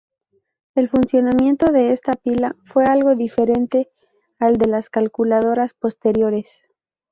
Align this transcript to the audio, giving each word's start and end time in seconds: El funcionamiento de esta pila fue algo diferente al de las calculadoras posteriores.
El 0.73 0.89
funcionamiento 0.89 1.71
de 1.71 1.91
esta 1.91 2.13
pila 2.13 2.55
fue 2.63 2.85
algo 2.85 3.13
diferente 3.13 3.91
al 4.39 4.57
de 4.57 4.67
las 4.67 4.89
calculadoras 4.89 5.75
posteriores. 5.75 6.49